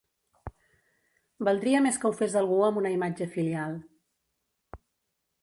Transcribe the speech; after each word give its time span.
Valdria 1.49 1.81
més 1.87 1.99
que 2.05 2.09
ho 2.11 2.15
fes 2.21 2.39
algú 2.41 2.57
amb 2.69 2.81
una 2.83 2.93
imatge 2.97 3.29
filial. 3.37 3.79